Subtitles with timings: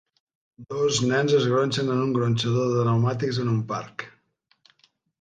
[0.71, 4.11] Dos nens es gronxen en un gronxador de neumàtics en un parc.